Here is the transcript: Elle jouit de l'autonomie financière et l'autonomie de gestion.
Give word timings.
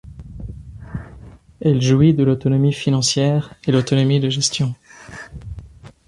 Elle 1.63 1.79
jouit 1.79 2.15
de 2.15 2.23
l'autonomie 2.23 2.73
financière 2.73 3.53
et 3.67 3.71
l'autonomie 3.71 4.19
de 4.19 4.31
gestion. 4.31 4.73